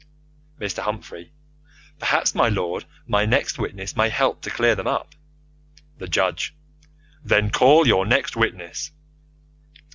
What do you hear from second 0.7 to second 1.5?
Humphrey: